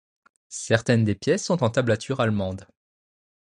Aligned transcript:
Certaines 0.49 1.03
des 1.03 1.13
pièces 1.13 1.45
sont 1.45 1.61
en 1.63 1.69
tablature 1.69 2.21
allemande. 2.21 2.65